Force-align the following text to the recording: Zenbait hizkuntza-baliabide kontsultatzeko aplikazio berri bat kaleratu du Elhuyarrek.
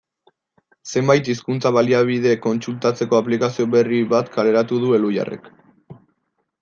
Zenbait 0.93 1.27
hizkuntza-baliabide 1.33 2.33
kontsultatzeko 2.45 3.19
aplikazio 3.19 3.67
berri 3.75 4.01
bat 4.15 4.33
kaleratu 4.39 4.81
du 4.87 4.93
Elhuyarrek. 5.01 5.51